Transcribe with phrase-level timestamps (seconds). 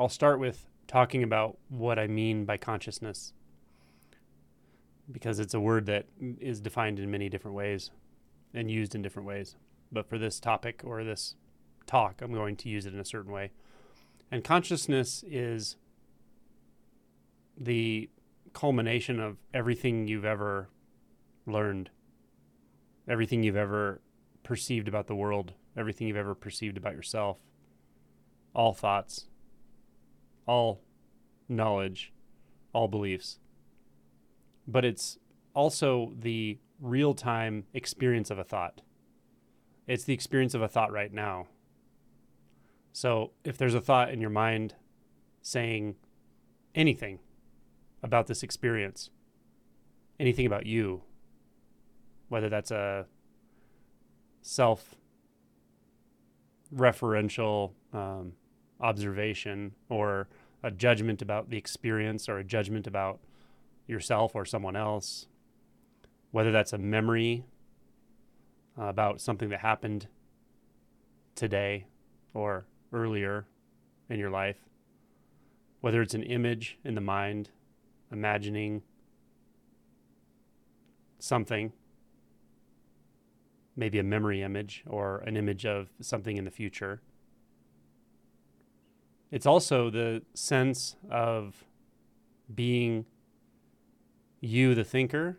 [0.00, 3.34] I'll start with talking about what I mean by consciousness
[5.12, 6.06] because it's a word that
[6.40, 7.90] is defined in many different ways
[8.54, 9.56] and used in different ways.
[9.92, 11.34] But for this topic or this
[11.86, 13.50] talk, I'm going to use it in a certain way.
[14.30, 15.76] And consciousness is
[17.58, 18.08] the
[18.54, 20.70] culmination of everything you've ever
[21.44, 21.90] learned,
[23.06, 24.00] everything you've ever
[24.44, 27.36] perceived about the world, everything you've ever perceived about yourself,
[28.54, 29.26] all thoughts,
[30.50, 30.80] all
[31.48, 32.12] knowledge,
[32.72, 33.38] all beliefs.
[34.66, 35.16] But it's
[35.54, 38.82] also the real time experience of a thought.
[39.86, 41.46] It's the experience of a thought right now.
[42.92, 44.74] So if there's a thought in your mind
[45.40, 45.94] saying
[46.74, 47.20] anything
[48.02, 49.10] about this experience,
[50.18, 51.02] anything about you,
[52.28, 53.06] whether that's a
[54.42, 54.96] self
[56.74, 58.32] referential um,
[58.80, 60.28] observation or
[60.62, 63.20] a judgment about the experience or a judgment about
[63.86, 65.26] yourself or someone else,
[66.30, 67.44] whether that's a memory
[68.78, 70.06] uh, about something that happened
[71.34, 71.86] today
[72.34, 73.46] or earlier
[74.08, 74.58] in your life,
[75.80, 77.50] whether it's an image in the mind,
[78.12, 78.82] imagining
[81.18, 81.72] something,
[83.76, 87.00] maybe a memory image or an image of something in the future.
[89.30, 91.64] It's also the sense of
[92.52, 93.06] being
[94.40, 95.38] you, the thinker,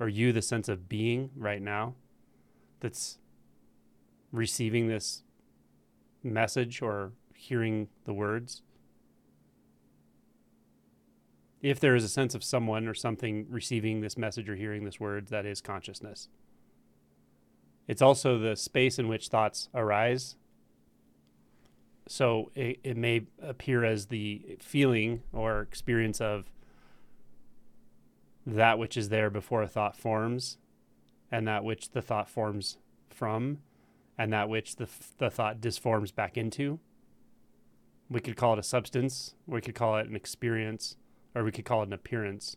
[0.00, 1.94] or you, the sense of being right now,
[2.80, 3.18] that's
[4.32, 5.24] receiving this
[6.22, 8.62] message or hearing the words.
[11.60, 15.00] If there is a sense of someone or something receiving this message or hearing this
[15.00, 16.28] words, that is consciousness.
[17.88, 20.36] It's also the space in which thoughts arise.
[22.08, 26.50] So it, it may appear as the feeling or experience of
[28.46, 30.56] that which is there before a thought forms,
[31.30, 32.78] and that which the thought forms
[33.10, 33.58] from,
[34.16, 36.80] and that which the, the thought disforms back into.
[38.08, 40.96] We could call it a substance, we could call it an experience,
[41.34, 42.56] or we could call it an appearance,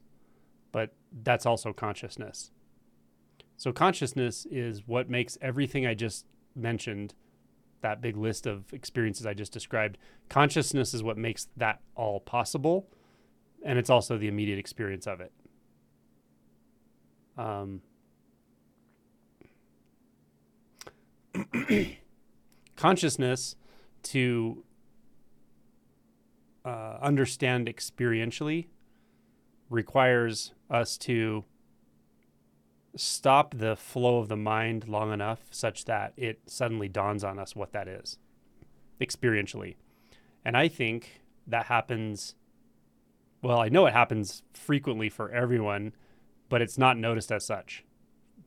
[0.71, 2.51] but that's also consciousness.
[3.57, 6.25] So, consciousness is what makes everything I just
[6.55, 7.13] mentioned,
[7.81, 9.97] that big list of experiences I just described,
[10.29, 12.87] consciousness is what makes that all possible.
[13.63, 15.31] And it's also the immediate experience of it.
[17.37, 17.81] Um,
[22.75, 23.55] consciousness
[24.03, 24.63] to
[26.65, 28.67] uh, understand experientially
[29.69, 31.45] requires us to
[32.95, 37.55] stop the flow of the mind long enough such that it suddenly dawns on us
[37.55, 38.17] what that is
[38.99, 39.75] experientially.
[40.43, 42.35] And I think that happens,
[43.41, 45.93] well, I know it happens frequently for everyone,
[46.49, 47.85] but it's not noticed as such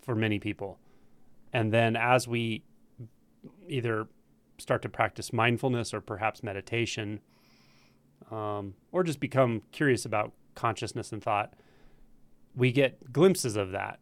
[0.03, 0.78] for many people.
[1.53, 2.65] And then as we
[3.69, 4.06] either
[4.59, 7.21] start to practice mindfulness or perhaps meditation,
[8.31, 11.55] um, or just become curious about consciousness and thought,
[12.55, 13.99] we get glimpses of that.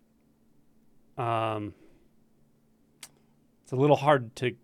[1.18, 1.74] Um,
[3.62, 4.56] it's a little hard to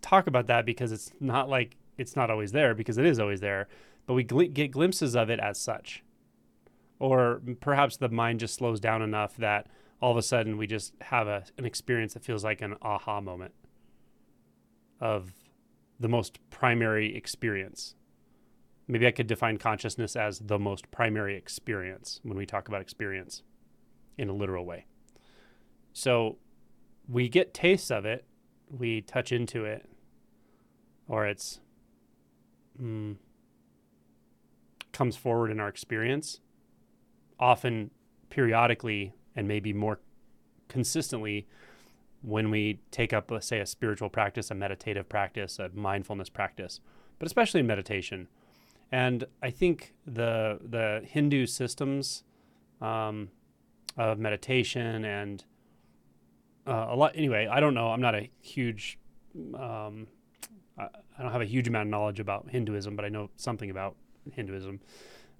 [0.00, 3.40] talk about that because it's not like it's not always there because it is always
[3.40, 3.68] there,
[4.06, 6.02] but we gl- get glimpses of it as such.
[6.98, 9.66] Or perhaps the mind just slows down enough that
[10.00, 13.20] all of a sudden we just have a, an experience that feels like an aha
[13.20, 13.54] moment
[15.00, 15.32] of
[16.00, 17.94] the most primary experience.
[18.86, 23.42] Maybe I could define consciousness as the most primary experience when we talk about experience
[24.18, 24.86] in a literal way.
[25.94, 26.38] So
[27.08, 28.24] we get tastes of it,
[28.68, 29.88] we touch into it,
[31.06, 31.60] or it's
[32.80, 33.16] mm,
[34.92, 36.40] comes forward in our experience,
[37.38, 37.92] often
[38.28, 40.00] periodically and maybe more
[40.68, 41.46] consistently
[42.22, 46.80] when we take up, let's say, a spiritual practice, a meditative practice, a mindfulness practice,
[47.18, 48.26] but especially meditation.
[48.90, 52.24] And I think the the Hindu systems
[52.80, 53.30] um,
[53.96, 55.44] of meditation and
[56.66, 57.12] uh, a lot.
[57.14, 57.88] Anyway, I don't know.
[57.88, 58.98] I'm not a huge.
[59.54, 60.06] Um,
[60.78, 60.88] I,
[61.18, 63.96] I don't have a huge amount of knowledge about Hinduism, but I know something about
[64.32, 64.80] Hinduism.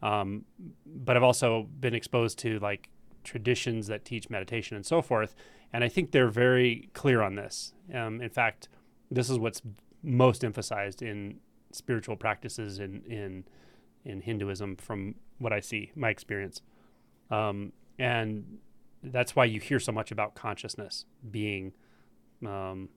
[0.02, 0.44] Um,
[0.86, 2.88] but I've also been exposed to like
[3.24, 5.34] traditions that teach meditation and so forth.
[5.72, 7.72] And I think they're very clear on this.
[7.92, 8.68] Um, in fact,
[9.10, 9.62] this is what's
[10.02, 11.40] most emphasized in
[11.72, 13.44] spiritual practices in in
[14.04, 16.60] in Hinduism, from what I see, my experience,
[17.30, 18.58] um, and
[19.12, 21.72] that's why you hear so much about consciousness being,
[22.46, 22.88] um,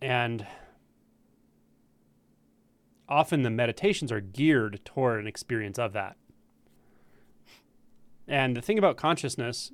[0.00, 0.46] and
[3.08, 6.16] often the meditations are geared toward an experience of that.
[8.26, 9.70] And the thing about consciousness,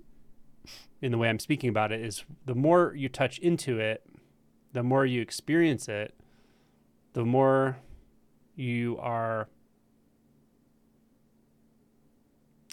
[1.01, 4.05] in the way I'm speaking about it, is the more you touch into it,
[4.73, 6.15] the more you experience it,
[7.15, 7.79] the more
[8.55, 9.49] you are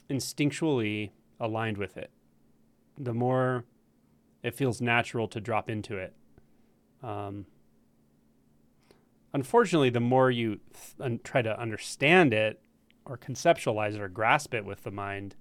[0.10, 2.12] instinctually aligned with it,
[2.98, 3.66] the more
[4.44, 6.14] it feels natural to drop into it.
[7.04, 7.46] Um,
[9.34, 10.60] unfortunately, the more you
[10.98, 12.62] th- try to understand it
[13.06, 15.36] or conceptualize it or grasp it with the mind,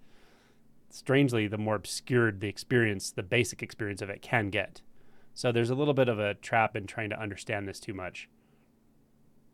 [0.91, 4.83] strangely, the more obscured the experience, the basic experience of it can get.
[5.35, 8.29] So there's a little bit of a trap in trying to understand this too much.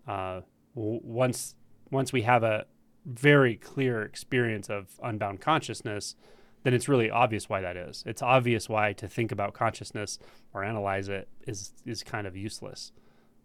[0.07, 0.43] Uh,
[0.75, 1.55] w- once
[1.91, 2.67] once we have a
[3.05, 6.17] very clear experience of unbound consciousness,
[6.63, 8.03] then it's really obvious why that is.
[8.07, 10.19] It's obvious why to think about consciousness
[10.53, 12.93] or analyze it is is kind of useless,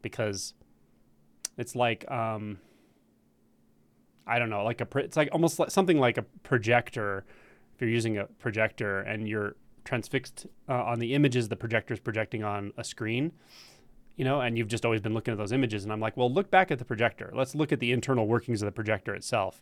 [0.01, 0.53] because
[1.57, 2.59] it's like um,
[4.25, 7.25] I don't know, like a it's like almost like something like a projector.
[7.75, 11.99] If you're using a projector and you're transfixed uh, on the images the projector is
[11.99, 13.31] projecting on a screen,
[14.19, 15.85] you know, and you've just always been looking at those images.
[15.85, 17.31] And I'm like, well, look back at the projector.
[17.33, 19.61] Let's look at the internal workings of the projector itself.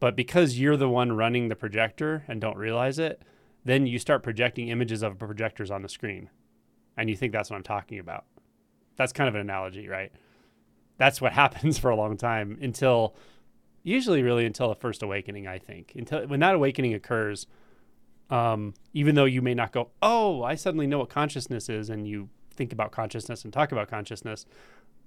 [0.00, 3.22] But because you're the one running the projector and don't realize it,
[3.64, 6.28] then you start projecting images of projectors on the screen.
[6.98, 8.26] And you think that's what I'm talking about.
[8.96, 10.12] That's kind of an analogy, right?
[10.98, 13.16] That's what happens for a long time until
[13.82, 15.94] usually really until the first awakening, I think.
[15.96, 17.46] Until when that awakening occurs,
[18.28, 22.06] um, even though you may not go, oh, I suddenly know what consciousness is, and
[22.06, 24.46] you think about consciousness and talk about consciousness,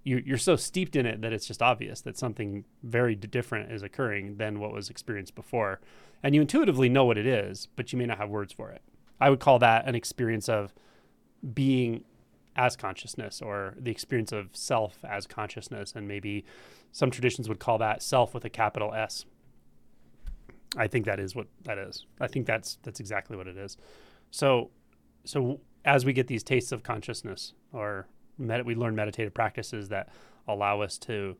[0.03, 3.83] you, you're so steeped in it that it's just obvious that something very different is
[3.83, 5.79] occurring than what was experienced before.
[6.23, 8.81] And you intuitively know what it is, but you may not have words for it.
[9.19, 10.73] I would call that an experience of
[11.53, 12.03] being
[12.55, 15.93] as consciousness or the experience of self as consciousness.
[15.95, 16.45] And maybe
[16.91, 19.25] some traditions would call that self with a capital S.
[20.77, 22.05] I think that is what that is.
[22.19, 23.77] I think that's that's exactly what it is.
[24.31, 24.69] So
[25.25, 30.09] so as we get these tastes of consciousness or med- we learn meditative practices that
[30.47, 31.35] allow us to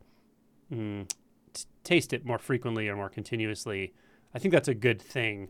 [0.71, 1.09] mm,
[1.53, 3.93] t- taste it more frequently or more continuously,
[4.33, 5.49] I think that's a good thing.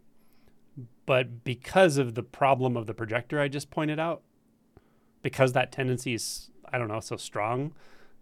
[1.05, 4.21] But because of the problem of the projector I just pointed out,
[5.21, 7.73] because that tendency is, I don't know, so strong,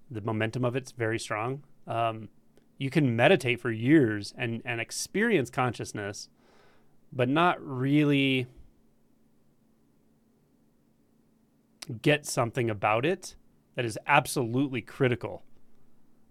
[0.10, 1.64] the momentum of it's very strong.
[1.86, 2.30] Um,
[2.78, 6.30] you can meditate for years and and experience consciousness,
[7.12, 8.48] but not really
[12.02, 13.36] get something about it
[13.76, 15.44] that is absolutely critical.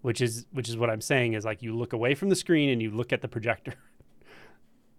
[0.02, 2.68] Which is which is what I'm saying is like you look away from the screen
[2.68, 3.74] and you look at the projector.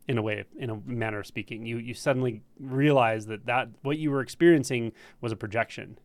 [0.07, 3.98] in a way in a manner of speaking you you suddenly realize that that what
[3.98, 6.00] you were experiencing was a projection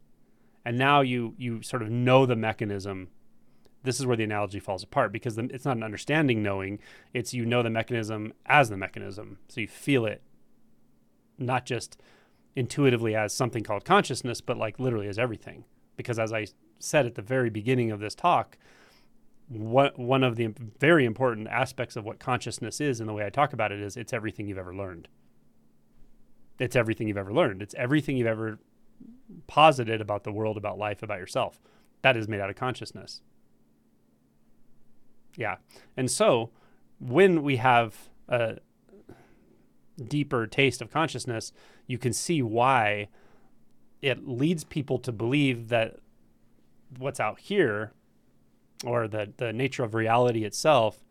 [0.65, 3.09] and now you you sort of know the mechanism
[3.85, 6.79] this is where the analogy falls apart because the, it's not an understanding knowing
[7.15, 10.23] it's you know the mechanism as the mechanism so you feel it
[11.39, 11.97] not just
[12.55, 15.65] intuitively as something called consciousness but like literally as everything.
[15.97, 16.47] Because as i
[16.79, 18.59] said at the very beginning of this talk
[19.49, 20.49] what one of the
[20.81, 23.97] very important aspects of what consciousness is and the way i talk about it is
[23.97, 25.09] it's everything you've ever learned.
[26.59, 27.63] It's everything you've ever learned.
[27.63, 28.59] It's everything you've ever
[29.47, 31.61] posited about the world about life about yourself.
[32.03, 33.21] That is made out of consciousness.
[35.37, 35.57] Yeah.
[35.97, 36.51] And so
[37.01, 38.59] when we have a
[40.07, 41.53] deeper taste of consciousness,
[41.93, 43.07] you can see why
[44.01, 45.97] it leads people to believe that
[46.97, 47.93] what's out here
[48.83, 51.05] or the, the nature of reality itself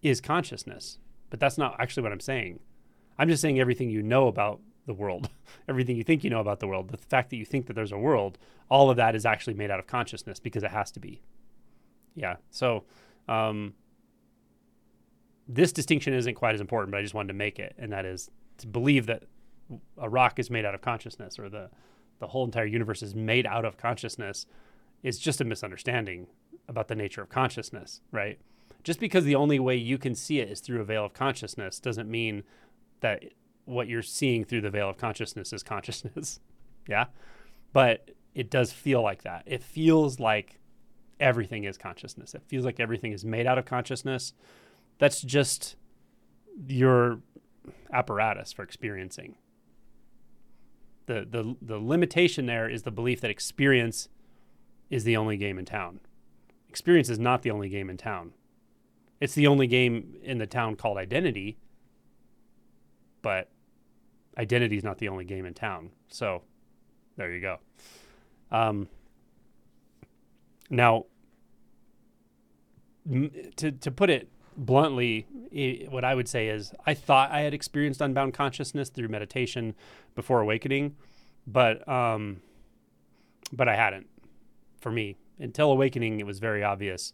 [0.00, 0.98] is consciousness.
[1.28, 2.60] But that's not actually what I'm saying.
[3.18, 5.28] I'm just saying everything you know about the world,
[5.68, 7.90] everything you think you know about the world, the fact that you think that there's
[7.90, 8.38] a world,
[8.70, 11.20] all of that is actually made out of consciousness because it has to be.
[12.14, 12.36] Yeah.
[12.52, 12.84] So
[13.28, 13.74] um,
[15.48, 18.06] this distinction isn't quite as important, but I just wanted to make it, and that
[18.06, 19.24] is to believe that
[19.98, 21.70] a rock is made out of consciousness or the
[22.18, 24.46] the whole entire universe is made out of consciousness
[25.02, 26.28] is just a misunderstanding
[26.68, 28.38] about the nature of consciousness, right?
[28.84, 31.80] Just because the only way you can see it is through a veil of consciousness
[31.80, 32.44] doesn't mean
[33.00, 33.24] that
[33.64, 36.38] what you're seeing through the veil of consciousness is consciousness.
[36.88, 37.06] yeah.
[37.72, 39.42] But it does feel like that.
[39.46, 40.60] It feels like
[41.20, 42.34] everything is consciousness.
[42.34, 44.32] It feels like everything is made out of consciousness.
[44.98, 45.76] That's just
[46.66, 47.20] your
[47.92, 49.36] apparatus for experiencing.
[51.12, 54.08] The, the, the limitation there is the belief that experience
[54.88, 56.00] is the only game in town.
[56.70, 58.32] Experience is not the only game in town.
[59.20, 61.58] It's the only game in the town called identity,
[63.20, 63.50] but
[64.38, 65.90] identity is not the only game in town.
[66.08, 66.44] So
[67.18, 67.58] there you go.
[68.50, 68.88] Um,
[70.70, 71.04] now,
[73.56, 77.54] to to put it bluntly, it, what I would say is I thought I had
[77.54, 79.74] experienced unbound consciousness through meditation
[80.14, 80.96] before awakening,
[81.46, 82.40] but um,
[83.52, 84.06] but I hadn't.
[84.80, 87.12] For me, until awakening, it was very obvious.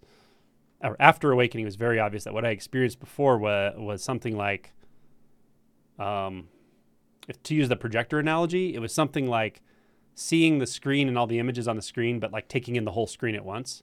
[0.82, 4.36] Or after awakening, it was very obvious that what I experienced before was was something
[4.36, 4.72] like,
[5.98, 6.48] um,
[7.28, 9.60] if to use the projector analogy, it was something like
[10.14, 12.92] seeing the screen and all the images on the screen, but like taking in the
[12.92, 13.82] whole screen at once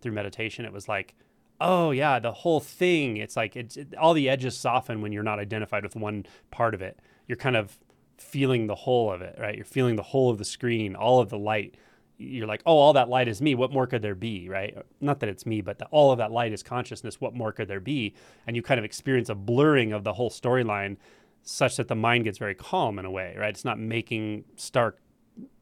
[0.00, 0.64] through meditation.
[0.64, 1.14] It was like
[1.60, 3.16] oh yeah, the whole thing.
[3.16, 6.74] It's like it's it, all the edges soften when you're not identified with one part
[6.74, 6.98] of it.
[7.26, 7.78] You're kind of
[8.18, 9.54] feeling the whole of it, right?
[9.56, 11.76] You're feeling the whole of the screen, all of the light.
[12.18, 13.54] You're like, oh, all that light is me.
[13.54, 14.74] What more could there be, right?
[15.02, 17.20] Not that it's me, but all of that light is consciousness.
[17.20, 18.14] What more could there be?
[18.46, 20.96] And you kind of experience a blurring of the whole storyline,
[21.42, 23.50] such that the mind gets very calm in a way, right?
[23.50, 24.98] It's not making stark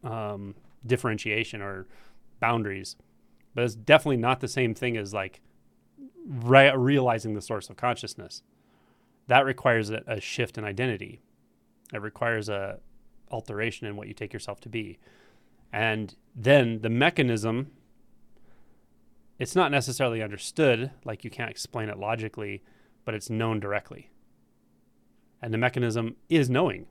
[0.04, 0.54] um,
[0.86, 1.88] differentiation or
[2.38, 2.96] boundaries,
[3.54, 5.40] but it's definitely not the same thing as like
[6.26, 8.42] re- realizing the source of consciousness.
[9.26, 11.20] That requires a, a shift in identity.
[11.92, 12.80] It requires a
[13.30, 14.98] alteration in what you take yourself to be.
[15.72, 17.72] And then the mechanism,
[19.38, 22.62] it's not necessarily understood, like you can't explain it logically,
[23.04, 24.10] but it's known directly.
[25.42, 26.86] And the mechanism is knowing.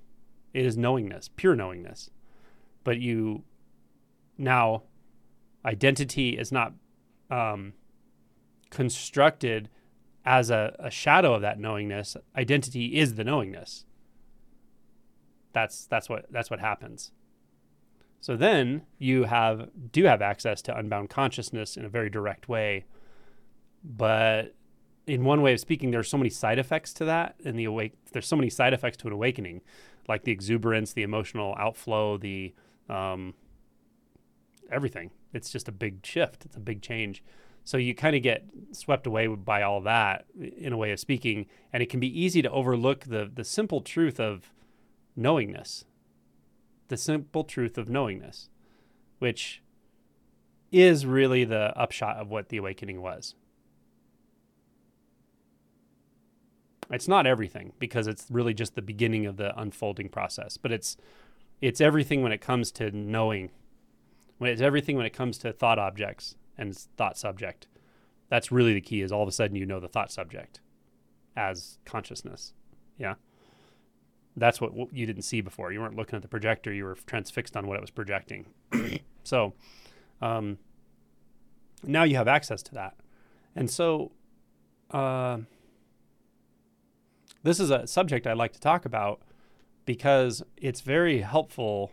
[0.54, 2.10] It is knowingness, pure knowingness.
[2.84, 3.44] But you
[4.38, 4.84] now,
[5.66, 6.74] identity is not
[7.32, 7.74] um,
[8.74, 9.70] constructed
[10.26, 13.86] as a, a shadow of that knowingness, identity is the knowingness.
[15.54, 17.12] That's that's what that's what happens.
[18.20, 22.86] So then you have do have access to unbound consciousness in a very direct way,
[23.84, 24.56] but
[25.06, 27.94] in one way of speaking, there's so many side effects to that, and the awake.
[28.12, 29.62] There's so many side effects to an awakening,
[30.08, 32.56] like the exuberance, the emotional outflow, the
[32.90, 33.36] um,
[34.72, 35.12] everything.
[35.34, 36.46] It's just a big shift.
[36.46, 37.24] It's a big change.
[37.66, 41.46] So you kind of get swept away by all that, in a way of speaking,
[41.72, 44.52] and it can be easy to overlook the the simple truth of
[45.16, 45.86] knowingness,
[46.90, 48.50] the simple truth of knowingness,
[49.20, 49.62] which
[50.72, 53.36] is really the upshot of what the awakening was.
[56.90, 60.98] It's not everything because it's really just the beginning of the unfolding process, but it's
[61.62, 63.52] it's everything when it comes to knowing.
[64.38, 67.68] When it's everything when it comes to thought objects and thought subject.
[68.30, 70.60] That's really the key is all of a sudden you know the thought subject
[71.36, 72.54] as consciousness.
[72.98, 73.16] Yeah.
[74.36, 75.72] That's what you didn't see before.
[75.72, 78.48] You weren't looking at the projector, you were transfixed on what it was projecting.
[79.24, 79.54] so
[80.22, 80.58] um,
[81.84, 82.96] now you have access to that.
[83.56, 84.12] And so
[84.92, 85.40] uh,
[87.44, 89.22] this is a subject I'd like to talk about
[89.86, 91.92] because it's very helpful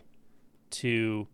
[0.71, 1.27] to.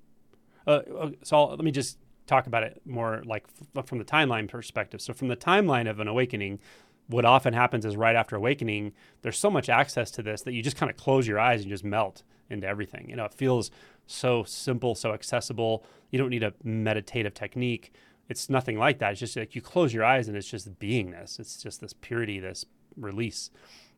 [0.65, 4.05] Uh, uh so I'll, let me just talk about it more like f- from the
[4.05, 5.01] timeline perspective.
[5.01, 6.59] So, from the timeline of an awakening,
[7.07, 10.61] what often happens is right after awakening, there's so much access to this that you
[10.61, 13.09] just kind of close your eyes and just melt into everything.
[13.09, 13.71] You know, it feels
[14.05, 15.85] so simple, so accessible.
[16.11, 17.93] You don't need a meditative technique.
[18.29, 19.11] It's nothing like that.
[19.11, 21.39] It's just like you close your eyes and it's just beingness.
[21.39, 22.65] It's just this purity, this
[22.95, 23.49] release.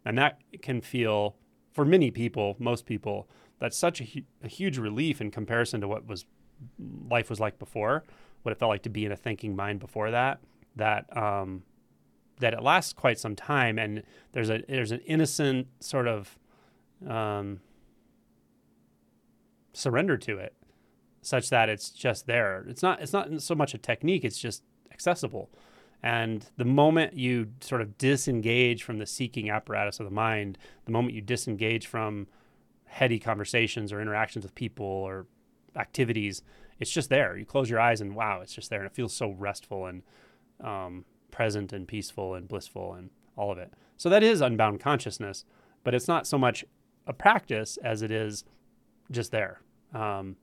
[0.05, 1.35] And that can feel,
[1.73, 3.27] for many people, most people,
[3.59, 6.25] that's such a, hu- a huge relief in comparison to what was
[7.09, 8.03] life was like before,
[8.43, 10.39] what it felt like to be in a thinking mind before that,
[10.75, 11.63] that um,
[12.39, 16.37] that it lasts quite some time, and there's a there's an innocent sort of
[17.07, 17.59] um,
[19.73, 20.53] surrender to it,
[21.21, 22.65] such that it's just there.
[22.67, 25.49] It's not it's not so much a technique; it's just accessible.
[26.01, 30.93] And the moment you sort of disengage from the seeking apparatus of the mind, the
[30.93, 32.27] moment you disengage from
[32.85, 35.27] heady conversations or interactions with people or
[35.75, 36.41] activities,
[36.79, 37.37] it's just there.
[37.37, 40.03] You close your eyes and wow, it's just there, and it feels so restful and
[40.63, 43.73] um, present and peaceful and blissful and all of it.
[43.97, 45.45] So that is unbound consciousness,
[45.83, 46.65] but it's not so much
[47.07, 48.43] a practice as it is
[49.11, 49.61] just there.
[49.93, 50.35] Um,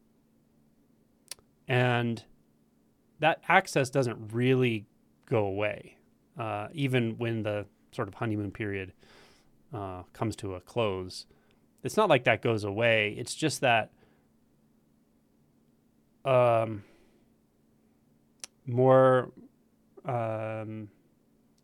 [1.68, 2.22] and
[3.20, 4.86] that access doesn't really
[5.26, 5.96] go away,
[6.38, 8.92] uh, even when the sort of honeymoon period
[9.72, 11.26] uh, comes to a close.
[11.82, 13.14] It's not like that goes away.
[13.18, 13.90] It's just that
[16.26, 16.82] um,
[18.66, 19.30] more
[20.04, 20.88] um,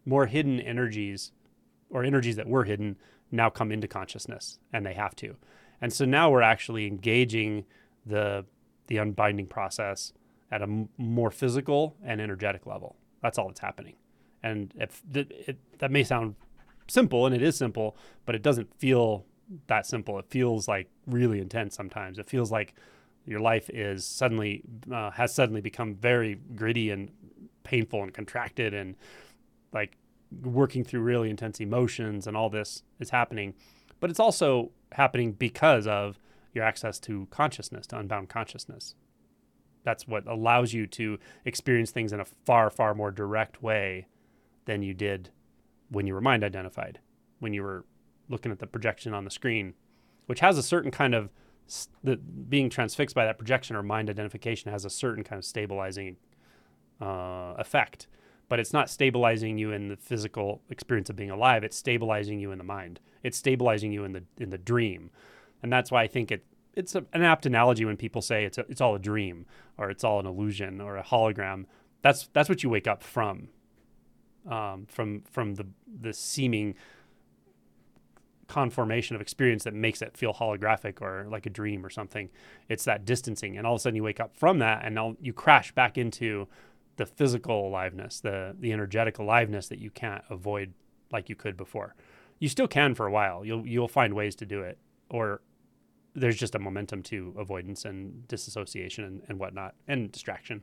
[0.04, 1.33] more hidden energies
[1.90, 2.97] or energies that were hidden
[3.31, 5.37] now come into consciousness and they have to.
[5.81, 7.64] And so now we're actually engaging
[8.07, 8.45] the
[8.87, 10.12] the unbinding process
[10.50, 12.97] at a m- more physical and energetic level.
[13.23, 13.95] That's all that's happening.
[14.42, 16.35] And if th- it, that may sound
[16.88, 19.25] simple and it is simple but it doesn't feel
[19.66, 20.19] that simple.
[20.19, 22.19] It feels like really intense sometimes.
[22.19, 22.75] It feels like
[23.26, 24.62] your life is suddenly
[24.93, 27.11] uh, has suddenly become very gritty and
[27.64, 28.97] painful and contracted and
[29.73, 29.97] like
[30.43, 33.55] working through really intense emotions and all this is happening.
[34.00, 36.19] But it's also happening because of
[36.55, 38.95] your access to consciousness, to unbound consciousness.
[39.85, 44.07] That's what allows you to experience things in a far, far more direct way
[44.64, 45.31] than you did
[45.88, 47.00] when you were mind identified,
[47.41, 47.85] when you were
[48.29, 49.75] looking at the projection on the screen,
[50.26, 51.31] which has a certain kind of
[52.02, 56.16] the being transfixed by that projection or mind identification has a certain kind of stabilizing
[57.00, 58.07] uh, effect.
[58.49, 61.64] But it's not stabilizing you in the physical experience of being alive.
[61.64, 63.00] It's stabilizing you in the mind.
[63.23, 65.11] It's stabilizing you in the in the dream.
[65.62, 68.59] And that's why i think it it's a, an apt analogy when people say it's
[68.59, 69.47] a, it's all a dream
[69.78, 71.66] or it's all an illusion or a hologram.
[72.02, 73.49] That's that's what you wake up from
[74.50, 75.66] um, from from the
[76.00, 76.75] the seeming
[78.52, 82.28] conformation of experience that makes it feel holographic or like a dream or something.
[82.68, 85.16] It's that distancing, and all of a sudden you wake up from that, and now
[85.23, 86.49] you crash back into
[86.97, 90.75] the physical aliveness, the the energetic aliveness that you can't avoid
[91.11, 91.94] like you could before.
[92.40, 93.42] You still can for a while.
[93.42, 94.76] You'll you'll find ways to do it,
[95.09, 95.40] or
[96.14, 100.62] there's just a momentum to avoidance and disassociation and, and whatnot and distraction.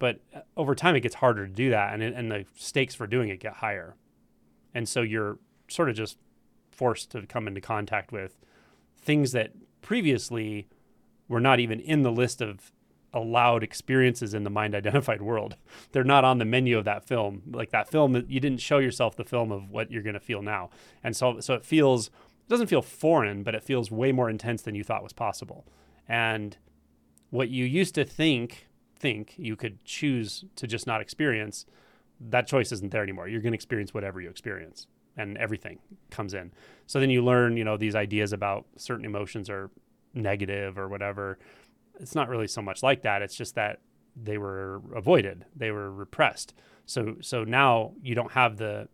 [0.00, 2.96] But uh, over time, it gets harder to do that, and it, and the stakes
[2.96, 3.94] for doing it get higher,
[4.74, 5.38] and so you're
[5.68, 6.18] sort of just
[6.72, 8.38] forced to come into contact with
[9.00, 9.52] things that
[9.82, 10.68] previously
[11.28, 12.72] were not even in the list of
[13.14, 15.56] allowed experiences in the mind identified world.
[15.92, 17.42] They're not on the menu of that film.
[17.50, 20.42] Like that film, you didn't show yourself the film of what you're going to feel
[20.42, 20.70] now.
[21.04, 24.62] And so, so it feels, it doesn't feel foreign, but it feels way more intense
[24.62, 25.66] than you thought was possible.
[26.08, 26.56] And
[27.30, 31.66] what you used to think, think you could choose to just not experience,
[32.20, 33.28] that choice isn't there anymore.
[33.28, 34.86] You're going to experience whatever you experience
[35.16, 35.78] and everything
[36.10, 36.52] comes in.
[36.86, 39.70] So then you learn, you know, these ideas about certain emotions are
[40.14, 41.38] negative or whatever
[42.00, 43.22] it's not really so much like that.
[43.22, 43.80] It's just that
[44.16, 46.54] they were avoided, they were repressed.
[46.84, 48.88] So so now you don't have the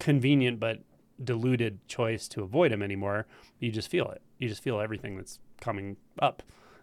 [0.00, 0.80] convenient but
[1.22, 3.26] diluted choice to avoid them anymore.
[3.60, 4.22] You just feel it.
[4.38, 6.42] You just feel everything that's coming up,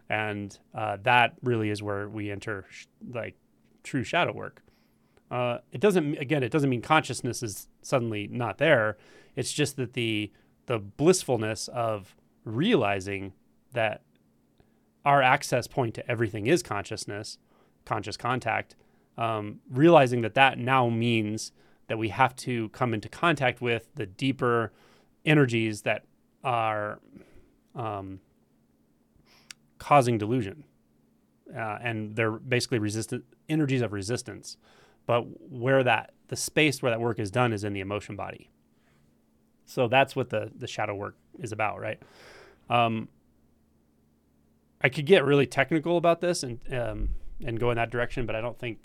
[0.09, 3.35] and uh, that really is where we enter sh- like
[3.83, 4.61] true shadow work.
[5.31, 6.43] Uh, it doesn't again.
[6.43, 8.97] It doesn't mean consciousness is suddenly not there.
[9.35, 10.31] It's just that the
[10.65, 13.33] the blissfulness of realizing
[13.71, 14.01] that
[15.05, 17.37] our access point to everything is consciousness,
[17.85, 18.75] conscious contact,
[19.17, 21.53] um, realizing that that now means
[21.87, 24.71] that we have to come into contact with the deeper
[25.25, 26.03] energies that
[26.43, 26.99] are
[27.75, 28.19] um,
[29.77, 30.65] causing delusion.
[31.55, 34.57] Uh, and they're basically resistant energies of resistance.
[35.05, 38.49] But where that the space where that work is done is in the emotion body.
[39.65, 42.01] So that's what the the shadow work is about, right?
[42.69, 43.09] Um,
[44.81, 47.09] I could get really technical about this and um,
[47.43, 48.79] and go in that direction, but I don't think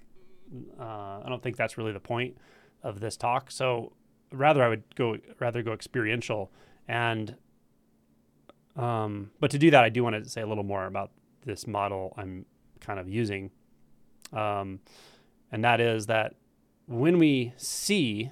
[0.80, 2.36] uh, I don't think that's really the point
[2.82, 3.50] of this talk.
[3.50, 3.92] So
[4.32, 6.50] rather, I would go rather go experiential
[6.88, 7.36] and
[8.76, 11.10] um, but to do that, I do want to say a little more about
[11.44, 12.44] this model I'm
[12.80, 13.50] kind of using,
[14.32, 14.80] um,
[15.56, 16.34] and that is that
[16.84, 18.30] when we see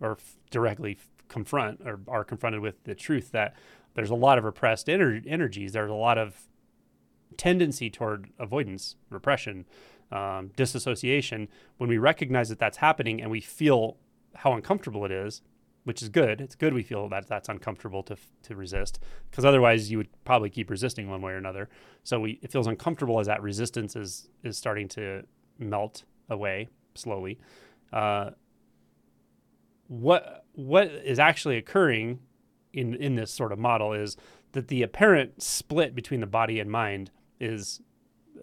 [0.00, 3.54] or f- directly confront or are confronted with the truth that
[3.94, 6.48] there's a lot of repressed ener- energies, there's a lot of
[7.36, 9.66] tendency toward avoidance, repression,
[10.10, 13.96] um, disassociation, when we recognize that that's happening and we feel
[14.34, 15.42] how uncomfortable it is,
[15.84, 16.40] which is good.
[16.40, 18.98] It's good we feel that that's uncomfortable to to resist,
[19.30, 21.68] because otherwise you would probably keep resisting one way or another.
[22.02, 25.22] So we it feels uncomfortable as that resistance is is starting to
[25.56, 27.38] melt away slowly.
[27.92, 28.30] Uh,
[29.88, 32.20] what what is actually occurring
[32.72, 34.16] in in this sort of model is
[34.52, 37.10] that the apparent split between the body and mind
[37.40, 37.80] is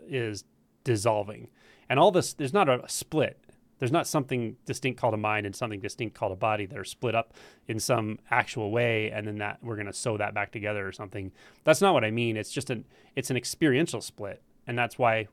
[0.07, 0.43] is
[0.83, 1.49] dissolving.
[1.89, 3.39] And all this there's not a split.
[3.79, 6.83] There's not something distinct called a mind and something distinct called a body that are
[6.83, 7.33] split up
[7.67, 10.91] in some actual way and then that we're going to sew that back together or
[10.91, 11.31] something.
[11.63, 12.37] That's not what I mean.
[12.37, 14.43] It's just an it's an experiential split.
[14.67, 15.27] And that's why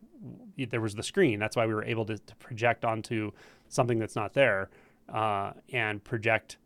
[0.56, 1.38] there was the screen.
[1.38, 3.32] That's why we were able to, to project onto
[3.68, 4.70] something that's not there
[5.12, 6.56] uh, and project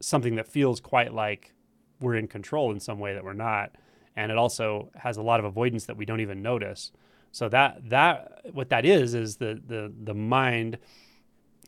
[0.00, 1.54] something that feels quite like
[2.00, 3.76] we're in control in some way that we're not
[4.16, 6.92] and it also has a lot of avoidance that we don't even notice.
[7.32, 10.78] So that that what that is is the the the mind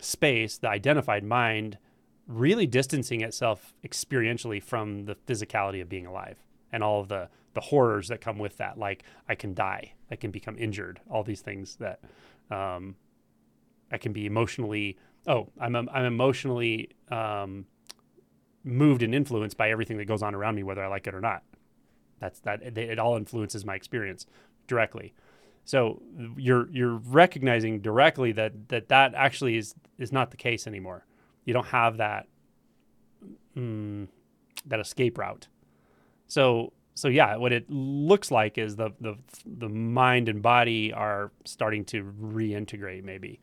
[0.00, 1.78] space, the identified mind,
[2.28, 6.38] really distancing itself experientially from the physicality of being alive
[6.72, 8.78] and all of the the horrors that come with that.
[8.78, 12.00] Like I can die, I can become injured, all these things that
[12.50, 12.96] um,
[13.92, 14.98] I can be emotionally.
[15.26, 17.66] Oh, I'm I'm emotionally um,
[18.64, 21.20] moved and influenced by everything that goes on around me, whether I like it or
[21.20, 21.42] not.
[22.20, 22.62] That's that.
[22.62, 24.26] It, it all influences my experience
[24.68, 25.14] directly,
[25.66, 26.00] So
[26.36, 31.04] you're you're recognizing directly that that that actually is is not the case anymore.
[31.44, 32.28] You don't have that
[33.56, 34.08] mm,
[34.66, 35.48] that escape route.
[36.28, 41.30] So so yeah, what it looks like is the the the mind and body are
[41.44, 43.38] starting to reintegrate maybe,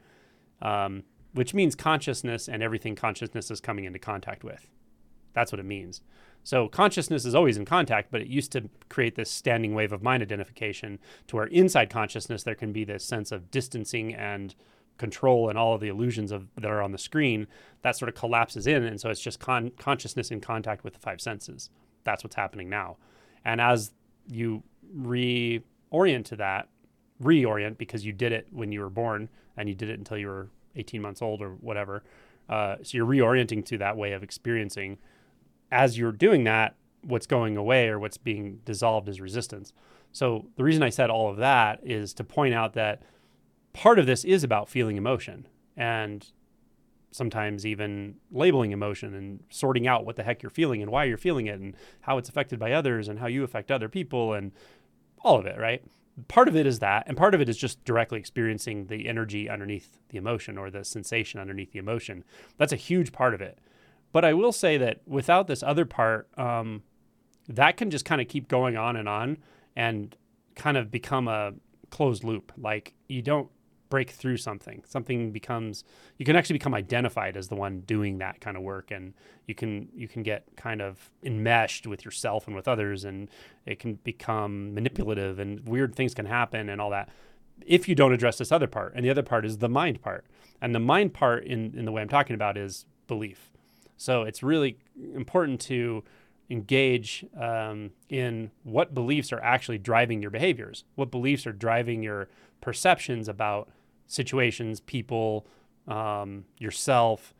[0.61, 4.67] um, which means consciousness and everything consciousness is coming into contact with.
[5.33, 6.01] That's what it means.
[6.43, 10.01] So consciousness is always in contact, but it used to create this standing wave of
[10.01, 14.55] mind identification to where inside consciousness there can be this sense of distancing and
[14.97, 17.47] control and all of the illusions of that are on the screen
[17.83, 20.99] that sort of collapses in and so it's just con- consciousness in contact with the
[20.99, 21.71] five senses
[22.03, 22.95] that's what's happening now
[23.45, 23.91] and as
[24.27, 24.63] you
[24.95, 26.67] reorient to that
[27.21, 30.27] reorient because you did it when you were born and you did it until you
[30.27, 32.03] were 18 months old or whatever
[32.49, 34.97] uh, so you're reorienting to that way of experiencing
[35.73, 39.73] as you're doing that, what's going away or what's being dissolved is resistance.
[40.11, 43.01] So the reason I said all of that is to point out that
[43.73, 46.31] part of this is about feeling emotion and
[47.13, 51.17] sometimes even labeling emotion and sorting out what the heck you're feeling and why you're
[51.17, 54.51] feeling it and how it's affected by others and how you affect other people and
[55.21, 55.83] all of it, right?
[56.27, 59.49] Part of it is that, and part of it is just directly experiencing the energy
[59.49, 62.23] underneath the emotion or the sensation underneath the emotion.
[62.57, 63.59] That's a huge part of it.
[64.11, 66.83] But I will say that without this other part, um,
[67.47, 69.37] that can just kind of keep going on and on
[69.75, 70.15] and
[70.55, 71.53] kind of become a
[71.89, 72.51] closed loop.
[72.57, 73.49] Like you don't
[73.93, 74.83] break through something.
[74.87, 75.83] Something becomes
[76.17, 79.13] you can actually become identified as the one doing that kind of work and
[79.45, 83.29] you can you can get kind of enmeshed with yourself and with others and
[83.67, 87.07] it can become manipulative and weird things can happen and all that
[87.67, 88.93] if you don't address this other part.
[88.95, 90.25] And the other part is the mind part.
[90.59, 93.51] And the mind part in, in the way I'm talking about is belief.
[93.95, 94.79] So it's really
[95.13, 96.03] important to
[96.49, 102.27] engage um, in what beliefs are actually driving your behaviors, what beliefs are driving your
[102.59, 103.69] perceptions about
[104.07, 105.45] situations, people,
[105.87, 107.33] um, yourself.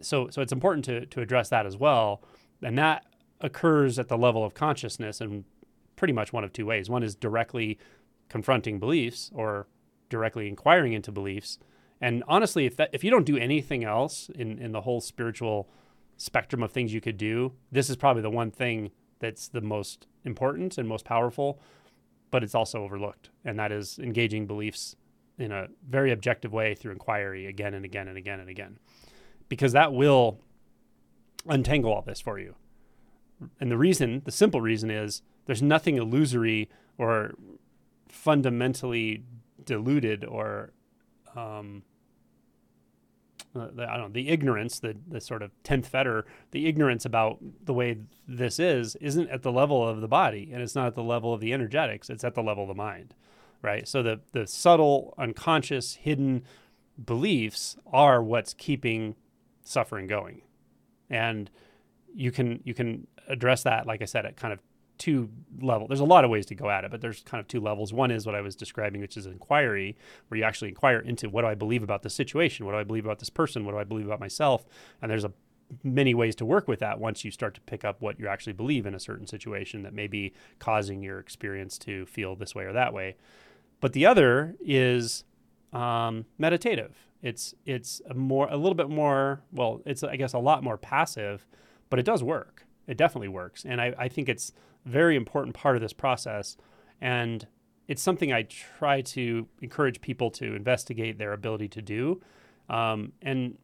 [0.00, 2.22] So, so it's important to, to address that as well.
[2.62, 3.06] And that
[3.40, 5.44] occurs at the level of consciousness in
[5.96, 6.90] pretty much one of two ways.
[6.90, 7.78] One is directly
[8.28, 9.66] confronting beliefs or
[10.08, 11.58] directly inquiring into beliefs.
[12.00, 15.68] And honestly, if that if you don't do anything else in, in the whole spiritual
[16.16, 20.06] spectrum of things you could do, this is probably the one thing that's the most
[20.24, 21.60] important and most powerful,
[22.30, 23.30] but it's also overlooked.
[23.44, 24.96] And that is engaging beliefs
[25.38, 28.78] in a very objective way through inquiry again and again and again and again.
[29.48, 30.40] Because that will
[31.46, 32.54] untangle all this for you.
[33.60, 37.34] And the reason, the simple reason is there's nothing illusory or
[38.08, 39.22] fundamentally
[39.64, 40.72] diluted or
[41.36, 41.82] um,
[43.54, 47.04] uh, the, I don't know, the ignorance, the, the sort of 10th fetter, the ignorance
[47.04, 50.86] about the way this is, isn't at the level of the body and it's not
[50.88, 53.14] at the level of the energetics, it's at the level of the mind,
[53.62, 53.86] right?
[53.88, 56.42] So the, the subtle, unconscious, hidden
[57.04, 59.16] beliefs are what's keeping
[59.62, 60.42] suffering going.
[61.10, 61.50] And
[62.14, 64.60] you can, you can address that, like I said, at kind of
[64.98, 65.86] two level.
[65.86, 67.92] There's a lot of ways to go at it, but there's kind of two levels.
[67.92, 69.96] One is what I was describing, which is inquiry,
[70.28, 72.84] where you actually inquire into what do I believe about the situation, what do I
[72.84, 74.64] believe about this person, what do I believe about myself,
[75.00, 75.32] and there's a
[75.82, 78.52] many ways to work with that once you start to pick up what you actually
[78.52, 82.64] believe in a certain situation that may be causing your experience to feel this way
[82.64, 83.16] or that way.
[83.80, 85.24] But the other is
[85.72, 86.96] um, meditative.
[87.22, 90.76] It's it's a more a little bit more well, it's I guess a lot more
[90.76, 91.46] passive,
[91.90, 92.66] but it does work.
[92.86, 94.52] It definitely works, and I, I think it's
[94.86, 96.56] a very important part of this process.
[97.00, 97.46] And
[97.86, 102.20] it's something I try to encourage people to investigate their ability to do.
[102.68, 103.56] Um, and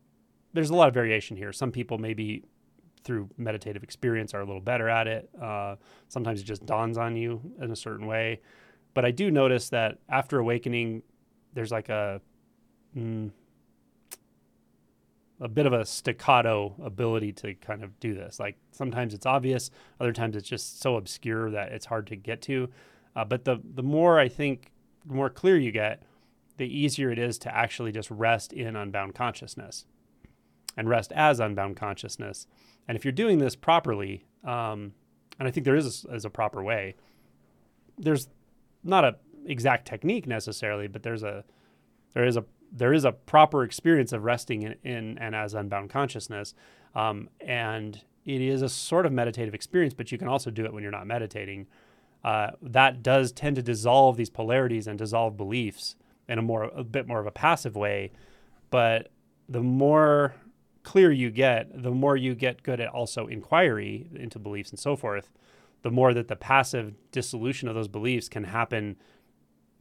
[0.54, 1.52] there's a lot of variation here.
[1.52, 2.44] Some people maybe
[3.04, 5.28] through meditative experience are a little better at it.
[5.40, 5.76] Uh,
[6.08, 8.40] sometimes it just dawns on you in a certain way.
[8.94, 11.02] But I do notice that after awakening,
[11.52, 12.20] there's like a
[12.96, 13.30] mm,
[15.40, 18.38] a bit of a staccato ability to kind of do this.
[18.38, 22.40] Like sometimes it's obvious, other times it's just so obscure that it's hard to get
[22.42, 22.70] to.
[23.16, 24.70] Uh, but the the more I think,
[25.04, 26.02] the more clear you get,
[26.56, 29.86] the easier it is to actually just rest in unbound consciousness,
[30.76, 32.46] and rest as unbound consciousness.
[32.86, 34.92] And if you're doing this properly, um,
[35.38, 36.94] and I think there is a, is a proper way.
[37.98, 38.28] There's
[38.84, 39.16] not a
[39.46, 41.44] exact technique necessarily, but there's a
[42.14, 45.90] there is a there is a proper experience of resting in, in and as unbound
[45.90, 46.54] consciousness.
[46.94, 50.72] Um, and it is a sort of meditative experience, but you can also do it
[50.72, 51.66] when you're not meditating.
[52.24, 55.96] Uh, that does tend to dissolve these polarities and dissolve beliefs
[56.28, 58.12] in a more a bit more of a passive way.
[58.70, 59.10] But
[59.48, 60.34] the more
[60.82, 64.96] clear you get, the more you get good at also inquiry into beliefs and so
[64.96, 65.30] forth,
[65.84, 68.96] the more that the passive dissolution of those beliefs can happen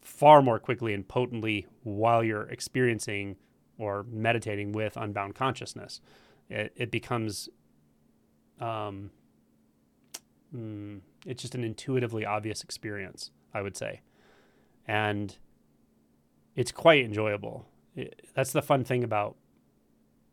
[0.01, 3.37] far more quickly and potently while you're experiencing
[3.77, 6.01] or meditating with unbound consciousness.
[6.49, 7.47] It, it becomes,
[8.59, 9.11] um,
[10.53, 14.01] mm, it's just an intuitively obvious experience, I would say.
[14.85, 15.37] And
[16.53, 17.65] it's quite enjoyable.
[17.95, 19.37] It, that's the fun thing about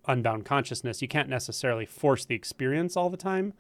[0.09, 1.01] unbound consciousness.
[1.01, 3.55] You can't necessarily force the experience all the time,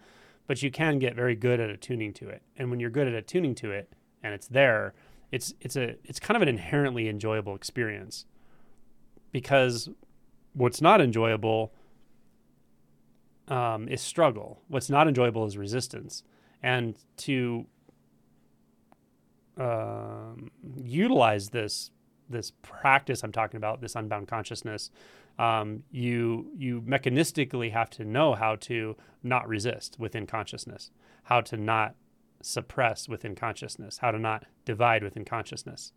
[0.51, 2.43] but you can get very good at attuning to it.
[2.57, 4.95] And when you're good at attuning to it and it's there,
[5.31, 8.27] it's it's a it's kind of an inherently enjoyable experience.
[9.31, 9.89] Because
[10.53, 11.73] what's not enjoyable
[13.47, 14.61] um, is struggle.
[14.67, 16.25] What's not enjoyable is resistance.
[16.65, 17.67] And to
[19.57, 20.51] um,
[20.83, 21.93] utilize this
[22.29, 24.91] this practice I'm talking about, this unbound consciousness,
[25.40, 30.90] um, you you mechanistically have to know how to not resist within consciousness,
[31.24, 31.94] how to not
[32.42, 35.92] suppress within consciousness, how to not divide within consciousness.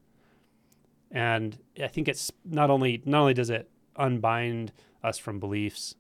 [1.12, 4.72] And I think it's not only not only does it unbind
[5.04, 5.96] us from beliefs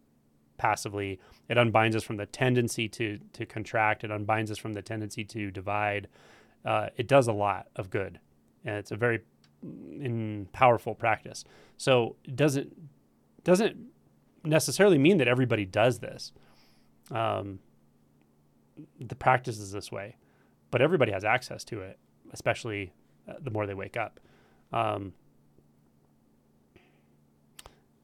[0.56, 4.82] passively, it unbinds us from the tendency to to contract, it unbinds us from the
[4.82, 6.08] tendency to divide.
[6.64, 8.22] Uh, it does a lot of good,
[8.64, 9.20] and it's a very
[9.66, 11.44] mm, in powerful practice.
[11.76, 12.74] So doesn't
[13.44, 13.78] doesn't
[14.44, 16.32] necessarily mean that everybody does this.
[17.12, 17.60] Um,
[19.00, 20.18] the practice is this way,
[20.72, 22.00] but everybody has access to it,
[22.32, 22.94] especially
[23.28, 24.20] uh, the more they wake up.
[24.72, 25.14] Um,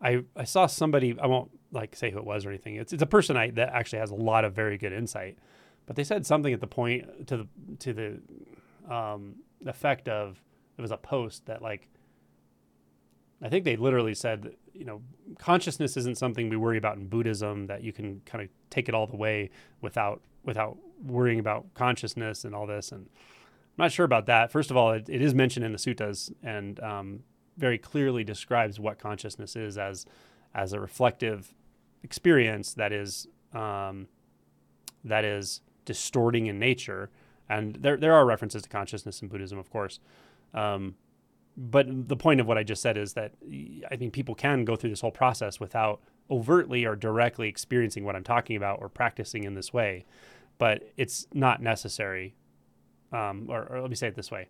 [0.02, 1.18] I I saw somebody.
[1.20, 2.76] I won't like say who it was or anything.
[2.76, 5.38] It's it's a person I that actually has a lot of very good insight,
[5.86, 7.48] but they said something at the point to the
[7.80, 10.42] to the um, effect of
[10.78, 11.90] it was a post that like
[13.42, 15.02] I think they literally said, you know,
[15.38, 18.96] consciousness isn't something we worry about in Buddhism that you can kind of take it
[18.96, 19.50] all the way
[19.82, 22.94] without without worrying about consciousness and all this.
[22.94, 24.54] And I'm not sure about that.
[24.54, 27.20] First of all, it, it is mentioned in the suttas and um,
[27.58, 30.06] very clearly describes what consciousness is as
[30.56, 31.54] as a reflective
[32.02, 34.08] experience that is um,
[35.04, 37.10] that is distorting in nature.
[37.50, 40.00] And there there are references to consciousness in Buddhism, of course.
[40.54, 40.96] Um,
[41.62, 43.34] but the point of what I just said is that
[43.92, 46.00] I think people can go through this whole process without
[46.32, 50.06] overtly or directly experiencing what I'm talking about or practicing in this way,
[50.58, 52.34] but it's not necessary.
[53.12, 54.48] Um, or, or let me say it this way: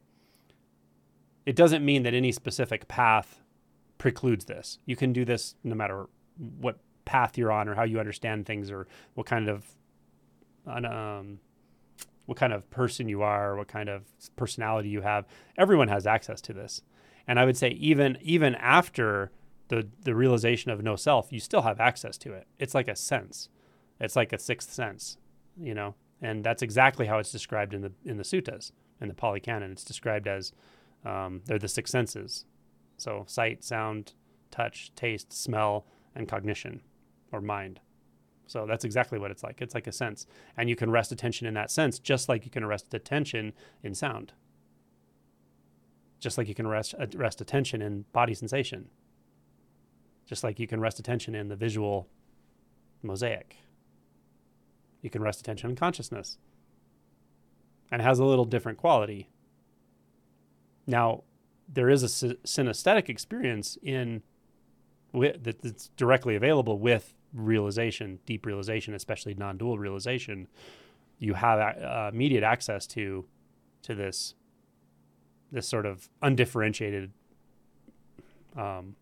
[1.47, 3.41] it doesn't mean that any specific path
[3.97, 4.77] precludes this.
[4.85, 6.07] You can do this no matter
[6.59, 9.65] what path you're on or how you understand things or what kind of
[10.67, 11.39] um,
[12.27, 14.03] what kind of person you are, what kind of
[14.35, 15.25] personality you have.
[15.57, 16.83] Everyone has access to this.
[17.29, 19.31] And I would say even even after
[19.67, 22.47] the the realization of no self, you still have access to it.
[22.57, 23.49] It's like a sense.
[23.99, 25.19] It's like a sixth sense,
[25.55, 25.93] you know.
[26.23, 29.71] And that's exactly how it's described in the in the suttas in the Pali Canon.
[29.71, 30.53] It's described as
[31.05, 32.45] um, they're the six senses.
[32.97, 34.13] So sight, sound,
[34.49, 36.81] touch, taste, smell, and cognition,
[37.31, 37.79] or mind.
[38.47, 39.61] So that's exactly what it's like.
[39.61, 40.25] It's like a sense,
[40.57, 43.93] and you can rest attention in that sense, just like you can rest attention in
[43.93, 44.33] sound
[46.19, 48.89] just like you can rest uh, rest attention in body sensation.
[50.25, 52.07] Just like you can rest attention in the visual
[53.01, 53.55] mosaic.
[55.01, 56.37] You can rest attention in consciousness.
[57.91, 59.29] And it has a little different quality.
[60.85, 61.23] Now
[61.71, 64.21] there is a synesthetic experience in
[65.13, 70.47] that's directly available with realization deep realization especially non-dual realization.
[71.17, 73.25] You have uh, immediate access to
[73.83, 74.35] to this
[75.51, 77.11] this sort of undifferentiated
[78.55, 78.95] um,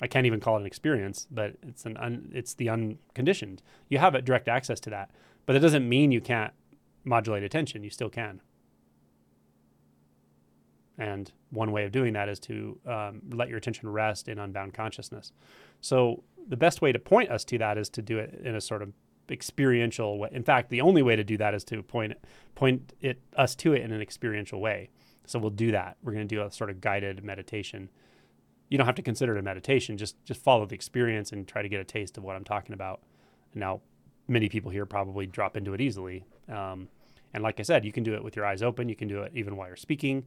[0.00, 3.62] I can't even call it an experience, but it's an un, it's the unconditioned.
[3.88, 5.10] You have direct access to that,
[5.46, 6.52] but that doesn't mean you can't
[7.04, 7.82] modulate attention.
[7.82, 8.42] You still can.
[10.98, 14.74] And one way of doing that is to um, let your attention rest in unbound
[14.74, 15.32] consciousness.
[15.80, 18.60] So the best way to point us to that is to do it in a
[18.60, 18.92] sort of
[19.30, 20.28] experiential way.
[20.32, 22.14] In fact, the only way to do that is to point
[22.54, 24.90] point it us to it in an experiential way.
[25.26, 25.96] So we'll do that.
[26.02, 27.90] We're going to do a sort of guided meditation.
[28.68, 29.96] You don't have to consider it a meditation.
[29.96, 32.72] Just just follow the experience and try to get a taste of what I'm talking
[32.72, 33.00] about.
[33.54, 33.80] Now,
[34.28, 36.24] many people here probably drop into it easily.
[36.48, 36.88] Um,
[37.32, 38.88] and like I said, you can do it with your eyes open.
[38.88, 40.24] You can do it even while you're speaking.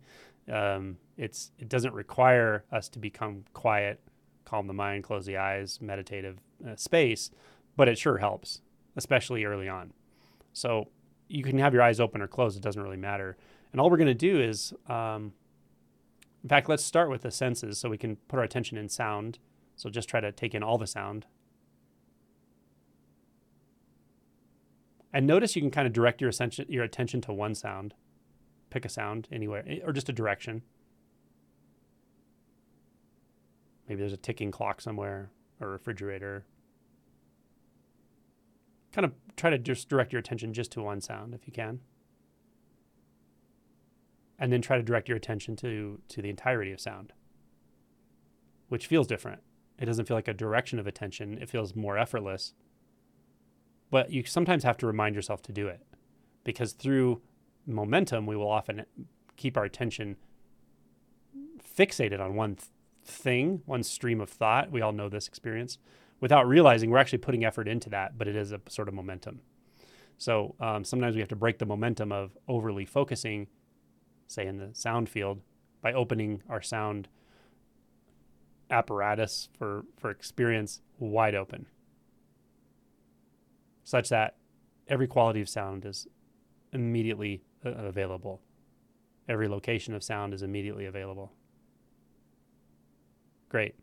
[0.52, 4.00] Um, it's it doesn't require us to become quiet,
[4.46, 7.32] calm the mind, close the eyes, meditative uh, space,
[7.76, 8.62] but it sure helps,
[8.96, 9.94] especially early on.
[10.54, 10.90] So
[11.28, 12.58] you can have your eyes open or closed.
[12.58, 13.38] It doesn't really matter.
[13.72, 15.34] And all we're going to do is, um,
[16.44, 19.40] in fact, let's start with the senses so we can put our attention in sound.
[19.76, 21.26] So just try to take in all the sound.
[25.14, 26.32] And notice you can kind of direct your,
[26.68, 27.94] your attention to one sound.
[28.70, 30.62] Pick a sound anywhere, eh, or just a direction.
[33.88, 36.46] Maybe there's a ticking clock somewhere, or a refrigerator.
[38.92, 41.80] Kind of try to just direct your attention just to one sound if you can.
[44.40, 47.14] And then try to direct your attention to to the entirety of sound.
[48.70, 49.42] Which feels different.
[49.78, 51.38] It doesn't feel like a direction of attention.
[51.38, 52.54] It feels more effortless.
[53.92, 55.82] But you sometimes have to remind yourself to do it
[56.44, 57.22] because through
[57.66, 58.86] momentum, we will often
[59.36, 60.18] keep our attention
[61.78, 62.68] fixated on one th-
[63.06, 64.72] thing, one stream of thought.
[64.72, 65.78] We all know this experience
[66.20, 69.42] without realizing we're actually putting effort into that, but it is a sort of momentum.
[70.18, 73.48] So um, sometimes we have to break the momentum of overly focusing,
[74.30, 75.42] say in the sound field,
[75.82, 77.08] by opening our sound
[78.70, 81.66] apparatus for, for experience wide open,
[83.84, 84.36] such that
[84.88, 86.08] every quality of sound is
[86.72, 88.40] immediately uh, available.
[89.28, 91.32] Every location of sound is immediately available.
[93.50, 93.74] Great.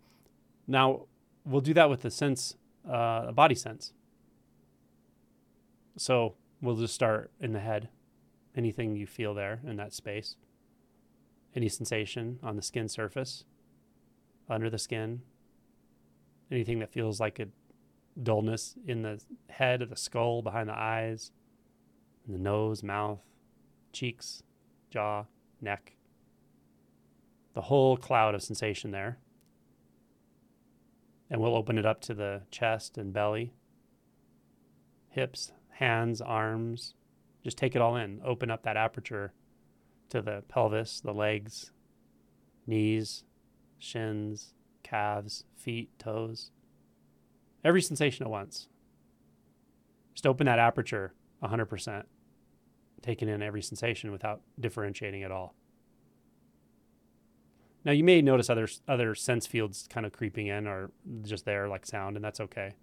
[0.69, 1.07] Now
[1.45, 2.57] we'll do that with the sense,
[2.89, 3.93] uh, a body sense.
[5.97, 7.89] So we'll just start in the head.
[8.57, 10.37] Anything you feel there in that space.
[11.55, 13.45] Any sensation on the skin surface,
[14.49, 15.23] under the skin.
[16.51, 17.49] Anything that feels like a
[18.23, 21.33] dullness in the head, of the skull, behind the eyes,
[22.27, 23.21] in the nose, mouth,
[23.93, 24.43] cheeks,
[24.91, 25.25] jaw,
[25.61, 25.97] neck.
[27.55, 29.19] The whole cloud of sensation there.
[31.31, 33.53] And we'll open it up to the chest and belly,
[35.11, 36.95] hips, hands, arms.
[37.47, 38.21] Just take it all in.
[38.25, 39.33] Open up that aperture
[40.09, 41.71] to the pelvis, the legs,
[42.67, 43.23] knees,
[43.79, 46.51] shins, calves, feet, toes.
[47.65, 48.67] Every sensation at once.
[50.13, 52.03] Just open that aperture 100%,
[53.01, 55.55] taking in every sensation without differentiating at all.
[57.85, 60.91] Now you may notice other other sense fields kind of creeping in or
[61.23, 62.75] just there like sound, and that's okay.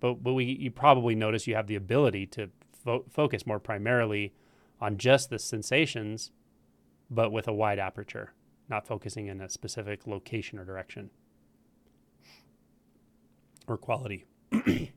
[0.00, 2.50] But but we you probably notice you have the ability to
[2.86, 4.32] fo- focus more primarily
[4.80, 6.30] on just the sensations,
[7.10, 8.32] but with a wide aperture,
[8.70, 11.10] not focusing in a specific location or direction
[13.68, 14.24] or quality.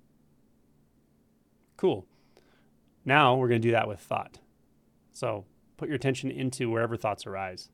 [1.78, 2.06] cool.
[3.04, 4.40] Now we're going to do that with thought.
[5.12, 5.44] So
[5.76, 7.70] put your attention into wherever thoughts arise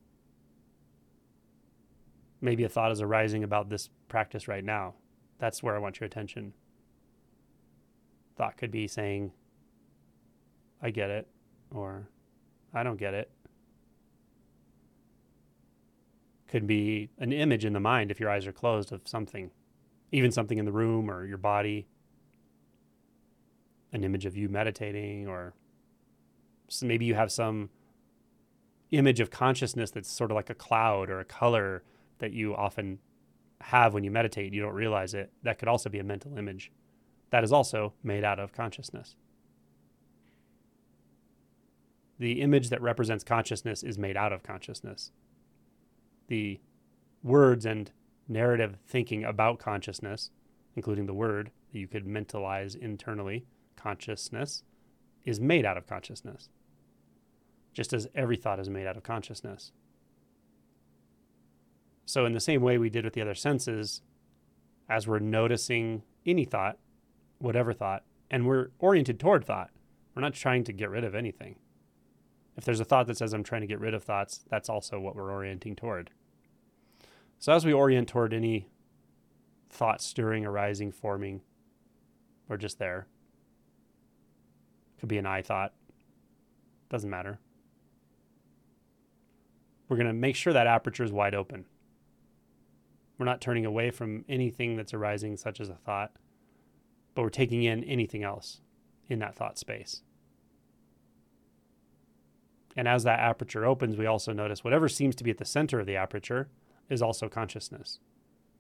[2.46, 4.94] maybe a thought is arising about this practice right now.
[5.40, 6.54] That's where I want your attention.
[8.38, 9.32] Thought could be saying,
[10.86, 11.28] I get it,
[11.74, 12.08] or
[12.72, 13.32] I don't get it.
[16.48, 19.50] Could be an image in the mind if your eyes are closed of something,
[20.12, 21.88] even something in the room or your body,
[23.94, 25.56] an image of you meditating, or
[26.84, 27.72] maybe you have some
[28.92, 31.82] image of consciousness that's sort of like a cloud or a color
[32.20, 33.00] that you often
[33.60, 36.72] have when you meditate, you don't realize it, that could also be a mental image
[37.32, 39.16] that is also made out of consciousness.
[42.18, 45.12] The image that represents consciousness is made out of consciousness.
[46.28, 46.60] The
[47.24, 47.92] words and
[48.28, 50.32] narrative thinking about consciousness,
[50.76, 54.64] including the word that you could mentalize internally, consciousness,
[55.26, 56.50] is made out of consciousness,
[57.74, 59.72] just as every thought is made out of consciousness.
[62.06, 64.02] So, in the same way we did with the other senses,
[64.88, 66.78] as we're noticing any thought,
[67.40, 69.72] whatever thought, and we're oriented toward thought,
[70.16, 71.56] we're not trying to get rid of anything.
[72.58, 75.00] If there's a thought that says I'm trying to get rid of thoughts, that's also
[75.00, 76.12] what we're orienting toward.
[77.38, 78.70] So, as we orient toward any
[79.70, 81.42] thought stirring, arising, forming,
[82.50, 83.08] or just there,
[85.00, 85.74] could be an I thought,
[86.90, 87.40] doesn't matter.
[89.90, 91.66] We're going to make sure that aperture is wide open.
[93.18, 96.14] We're not turning away from anything that's arising, such as a thought,
[97.14, 98.62] but we're taking in anything else
[99.08, 100.02] in that thought space.
[102.76, 105.80] And as that aperture opens, we also notice whatever seems to be at the center
[105.80, 106.50] of the aperture
[106.90, 108.00] is also consciousness.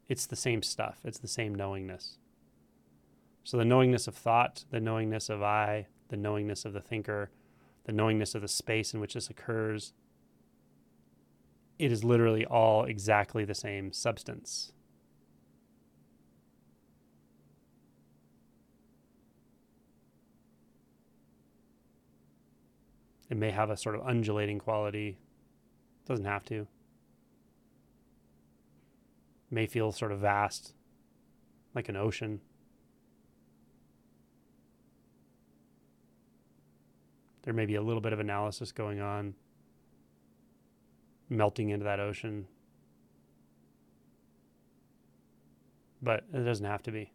[0.08, 2.18] It's the same stuff, it's the same knowingness.
[3.44, 7.30] So the knowingness of thought, the knowingness of I, the knowingness of the thinker,
[7.86, 9.94] the knowingness of the space in which this occurs,
[11.78, 14.72] it is literally all exactly the same substance.
[23.30, 25.18] It may have a sort of undulating quality.
[26.06, 26.68] Doesn't have to.
[29.50, 30.74] May feel sort of vast,
[31.74, 32.42] like an ocean.
[37.44, 39.36] There may be a little bit of analysis going on
[41.30, 42.48] melting into that ocean.
[46.06, 47.12] but it doesn't have to be.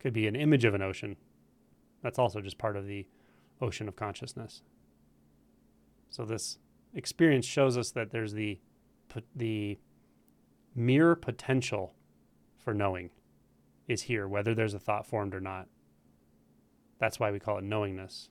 [0.00, 1.16] Could be an image of an ocean.
[2.02, 3.06] That's also just part of the
[3.60, 4.62] ocean of consciousness.
[6.10, 6.58] So this
[6.94, 8.58] experience shows us that there's the
[9.34, 9.78] the
[10.74, 11.94] mere potential
[12.58, 13.10] for knowing
[13.88, 15.68] is here, whether there's a thought formed or not.
[16.98, 18.28] That's why we call it knowingness.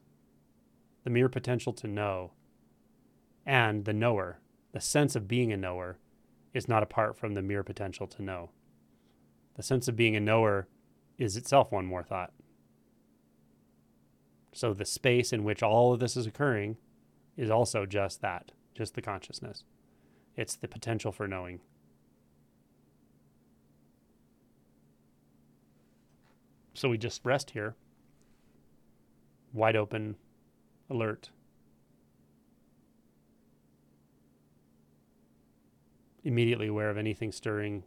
[1.04, 2.34] The mere potential to know
[3.46, 4.40] and the knower,
[4.74, 5.98] the sense of being a knower,
[6.54, 8.50] is not apart from the mere potential to know.
[9.56, 10.68] The sense of being a knower
[11.18, 12.34] is itself one more thought.
[14.54, 16.78] So the space in which all of this is occurring
[17.38, 19.64] is also just that, just the consciousness.
[20.36, 21.60] It's the potential for knowing.
[26.74, 27.76] So we just rest here,
[29.54, 30.18] wide open,
[30.90, 31.30] alert.
[36.24, 37.84] Immediately aware of anything stirring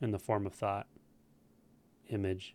[0.00, 0.86] in the form of thought,
[2.08, 2.54] image,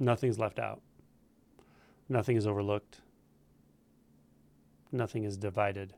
[0.00, 0.80] Nothing's left out.
[2.08, 3.02] Nothing is overlooked.
[4.90, 5.94] Nothing is divided.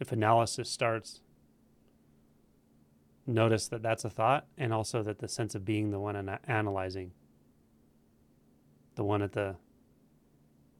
[0.00, 1.20] If analysis starts,
[3.26, 6.40] notice that that's a thought and also that the sense of being the one ana-
[6.46, 7.12] analyzing,
[8.96, 9.54] the one at the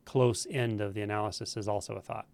[0.04, 2.26] close end of the analysis is also a thought.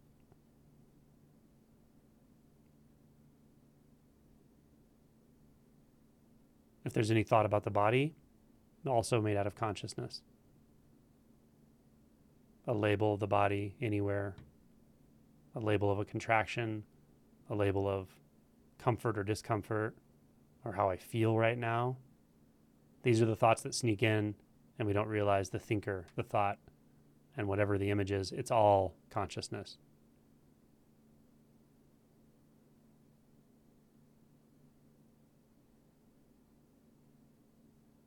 [6.84, 8.14] If there's any thought about the body,
[8.86, 10.22] also made out of consciousness.
[12.66, 14.34] A label of the body anywhere,
[15.54, 16.84] a label of a contraction,
[17.50, 18.08] a label of
[18.78, 19.94] comfort or discomfort,
[20.64, 21.96] or how I feel right now.
[23.02, 24.34] These are the thoughts that sneak in,
[24.78, 26.58] and we don't realize the thinker, the thought,
[27.36, 29.78] and whatever the image is, it's all consciousness.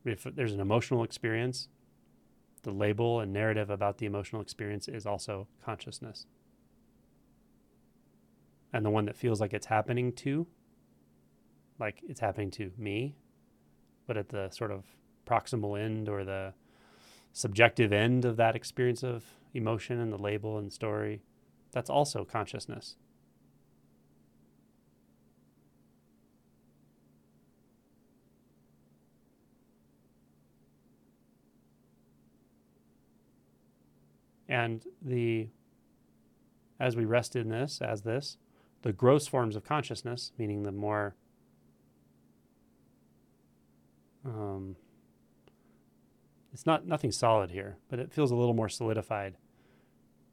[0.06, 1.70] If there's an emotional experience,
[2.64, 6.26] the label and narrative about the emotional experience is also consciousness.
[8.72, 10.48] And the one that feels like it's happening to,
[11.80, 13.16] like it's happening to me,
[14.08, 14.86] but at the sort of
[15.28, 16.54] proximal end or the
[17.32, 19.24] subjective end of that experience of
[19.54, 21.22] emotion and the label and story,
[21.72, 22.96] that's also consciousness.
[34.54, 35.48] And the
[36.80, 38.38] as we rest in this, as this,
[38.84, 41.16] the gross forms of consciousness, meaning the more
[44.24, 44.76] um,
[46.54, 49.38] it's not nothing solid here, but it feels a little more solidified.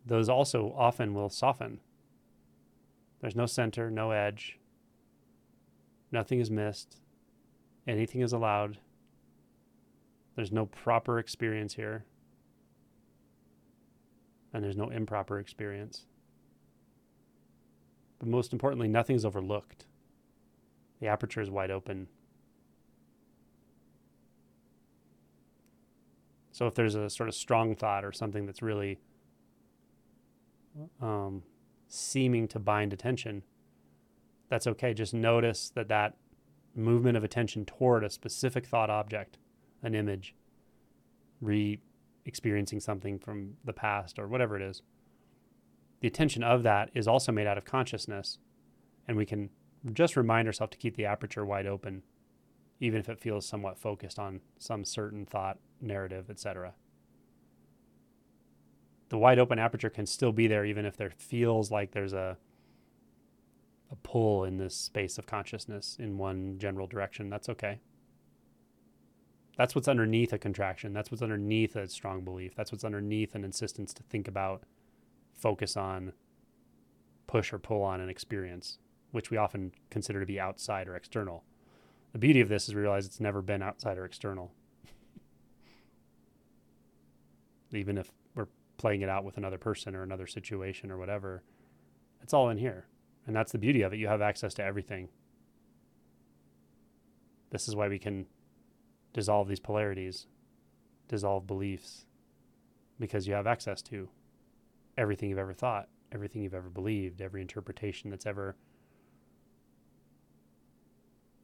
[0.04, 1.80] Those also often will soften.
[3.22, 4.58] There's no center, no edge.
[6.12, 6.98] Nothing is missed.
[7.88, 8.76] Anything is allowed.
[10.36, 12.04] There's no proper experience here
[14.53, 16.07] and there's no improper experience.
[18.18, 19.86] But most importantly, nothing is overlooked.
[21.01, 22.09] The aperture is wide open.
[26.53, 28.98] So if there's a sort of strong thought or something that's really
[31.01, 31.42] um,
[31.88, 33.42] seeming to bind attention,
[34.51, 34.92] that's okay.
[34.92, 36.16] Just notice that that
[36.74, 39.38] movement of attention toward a specific thought object,
[39.82, 40.34] an image,
[41.40, 41.80] re
[42.30, 44.82] experiencing something from the past or whatever it is.
[46.00, 48.38] The attention of that is also made out of consciousness,
[49.08, 49.50] and we can
[49.92, 52.04] just remind ourselves to keep the aperture wide open,
[52.78, 56.74] even if it feels somewhat focused on some certain thought, narrative, etc.
[59.08, 62.36] The wide open aperture can still be there, even if there feels like there's a
[63.90, 67.28] a pull in this space of consciousness in one general direction.
[67.28, 67.80] That's okay.
[69.61, 70.94] That's what's underneath a contraction.
[70.94, 72.54] That's what's underneath a strong belief.
[72.54, 74.62] That's what's underneath an insistence to think about,
[75.36, 76.14] focus on,
[77.26, 78.78] push or pull on an experience,
[79.11, 81.44] which we often consider to be outside or external.
[82.14, 84.50] The beauty of this is we realize it's never been outside or external.
[87.70, 88.48] Even if we're
[88.78, 91.42] playing it out with another person or another situation or whatever,
[92.22, 92.86] it's all in here.
[93.26, 93.98] And that's the beauty of it.
[93.98, 95.11] You have access to everything.
[97.50, 98.24] This is why we can
[99.12, 100.26] dissolve these polarities,
[101.08, 102.04] dissolve beliefs,
[102.98, 104.08] because you have access to
[104.96, 108.56] everything you've ever thought, everything you've ever believed, every interpretation that's ever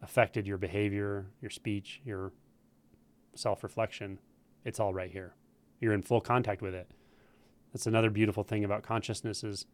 [0.03, 2.33] affected your behavior, your speech, your
[3.35, 4.19] self reflection,
[4.64, 5.35] it's all right here.
[5.81, 6.91] You're in full contact with it.
[7.73, 9.67] That's another beautiful thing about consciousness is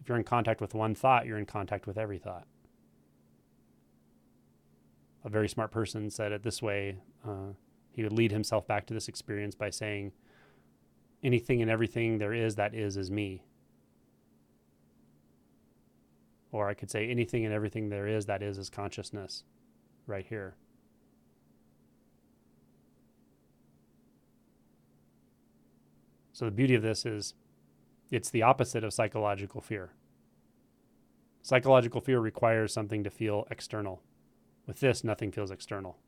[0.00, 2.46] if you're in contact with one thought, you're in contact with every thought.
[5.24, 6.96] A very smart person said it this way.
[7.26, 7.52] Uh,
[7.92, 10.12] he would lead himself back to this experience by saying,
[11.22, 13.44] Anything and everything there is that is, is me.
[16.50, 19.44] Or I could say, Anything and everything there is that is, is consciousness
[20.06, 20.56] right here.
[26.32, 27.34] So the beauty of this is
[28.10, 29.92] it's the opposite of psychological fear.
[31.42, 34.02] Psychological fear requires something to feel external.
[34.66, 35.98] With this, nothing feels external.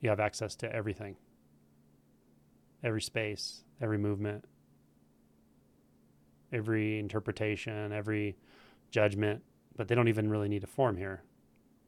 [0.00, 1.16] You have access to everything
[2.84, 4.44] every space, every movement,
[6.52, 8.36] every interpretation, every
[8.90, 9.42] judgment,
[9.76, 11.22] but they don't even really need to form here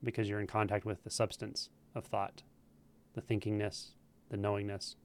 [0.05, 2.43] because you're in contact with the substance of thought,
[3.15, 3.89] the thinkingness,
[4.31, 4.97] the knowingness,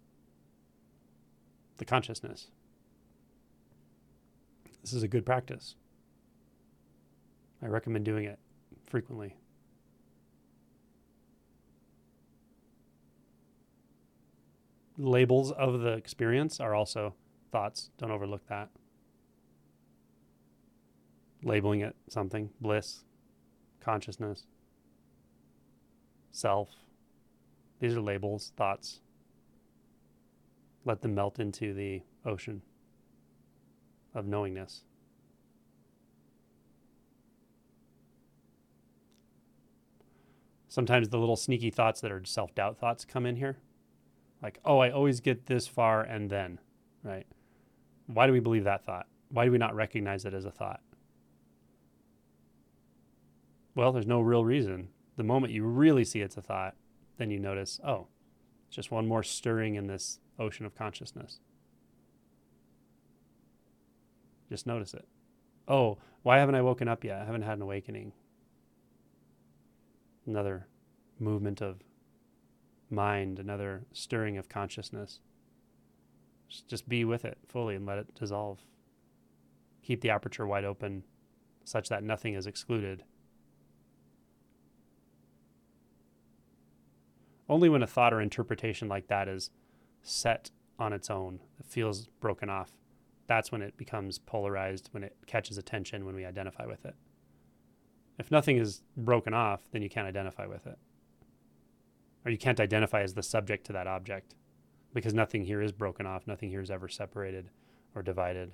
[1.78, 2.48] the consciousness.
[4.82, 5.76] This is a good practice.
[7.62, 8.40] I recommend doing it
[8.86, 9.36] frequently.
[15.02, 17.16] Labels of the experience are also
[17.54, 17.90] thoughts.
[17.98, 18.68] Don't overlook that.
[21.42, 23.06] Labeling it something bliss,
[23.80, 24.44] consciousness,
[26.32, 26.72] self.
[27.80, 29.00] These are labels, thoughts.
[30.84, 32.62] Let them melt into the ocean
[34.14, 34.84] of knowingness.
[40.68, 43.60] Sometimes the little sneaky thoughts that are self doubt thoughts come in here.
[44.42, 46.60] Like, oh, I always get this far and then,
[47.04, 47.28] right?
[48.08, 49.08] Why do we believe that thought?
[49.30, 50.82] Why do we not recognize it as a thought?
[53.76, 54.90] Well, there's no real reason.
[55.18, 56.76] The moment you really see it's a thought,
[57.18, 58.08] then you notice, oh,
[58.70, 61.40] just one more stirring in this ocean of consciousness.
[64.50, 65.08] Just notice it.
[65.68, 67.22] Oh, why haven't I woken up yet?
[67.22, 68.14] I haven't had an awakening.
[70.26, 70.68] Another
[71.20, 71.80] movement of
[72.92, 75.20] mind, another stirring of consciousness.
[76.68, 78.60] Just be with it fully and let it dissolve.
[79.84, 81.04] Keep the aperture wide open
[81.64, 83.04] such that nothing is excluded.
[87.48, 89.50] Only when a thought or interpretation like that is
[90.04, 92.72] set on its own, it feels broken off,
[93.30, 96.96] that's when it becomes polarized, when it catches attention, when we identify with it.
[98.18, 100.80] If nothing is broken off, then you can't identify with it.
[102.26, 104.36] Or you can't identify as the subject to that object
[104.94, 107.50] because nothing here is broken off, nothing here is ever separated
[107.96, 108.54] or divided.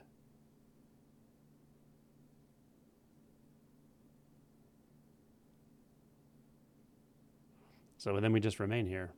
[7.97, 9.13] So then we just remain here.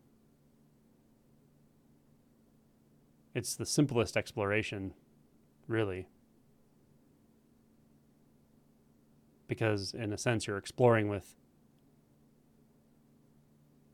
[3.35, 4.93] It's the simplest exploration
[5.67, 6.07] really.
[9.47, 11.35] Because in a sense, you're exploring with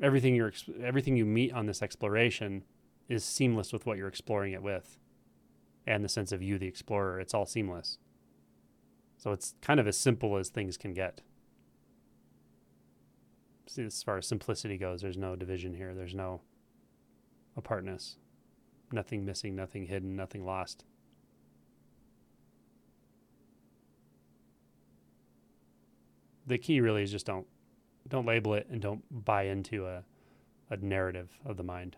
[0.02, 2.64] everything you're everything you meet on this exploration
[3.10, 4.98] is seamless with what you're exploring it with,
[5.86, 7.20] and the sense of you, the explorer.
[7.20, 7.98] It's all seamless.
[9.18, 11.22] So it's kind of as simple as things can get.
[13.68, 15.94] See, as far as simplicity goes, there's no division here.
[15.94, 16.42] There's no
[17.56, 18.18] apartness.
[18.92, 20.84] Nothing missing, nothing hidden, nothing lost.
[26.46, 27.48] the key really is just don't
[28.10, 30.04] don't label it and don't buy into a,
[30.70, 31.96] a narrative of the mind.